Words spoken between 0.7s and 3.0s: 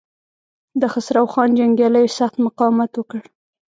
د خسرو خان جنګياليو سخت مقاومت